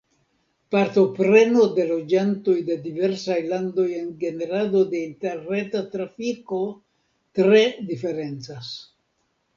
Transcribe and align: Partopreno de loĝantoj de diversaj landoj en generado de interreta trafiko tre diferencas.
Partopreno 0.75 1.65
de 1.75 1.83
loĝantoj 1.89 2.55
de 2.69 2.77
diversaj 2.85 3.37
landoj 3.51 3.85
en 3.99 4.09
generado 4.23 4.83
de 4.95 5.03
interreta 5.11 5.85
trafiko 5.93 6.63
tre 7.41 7.61
diferencas. 7.93 8.73